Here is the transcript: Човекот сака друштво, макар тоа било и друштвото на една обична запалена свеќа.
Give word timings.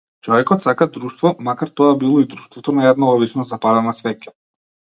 Човекот 0.27 0.63
сака 0.65 0.87
друштво, 0.95 1.33
макар 1.49 1.73
тоа 1.81 1.91
било 2.05 2.21
и 2.21 2.27
друштвото 2.33 2.75
на 2.79 2.89
една 2.95 3.13
обична 3.19 3.49
запалена 3.55 3.97
свеќа. 4.03 4.35